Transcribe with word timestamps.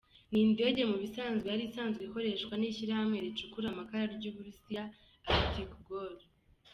Ni 0.31 0.39
indege 0.47 0.81
mu 0.89 0.97
bisanzwe 1.03 1.47
yari 1.49 1.63
isanzwe 1.69 2.01
ikoreshwa 2.07 2.53
n’ishyirahamwe 2.57 3.17
ricukura 3.25 3.67
amakara 3.69 4.03
ry’Uburusiya 4.19 4.83
Arktikugol. 5.33 6.13